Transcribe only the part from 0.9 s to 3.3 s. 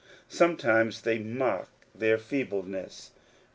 tjiey mock their feebleness.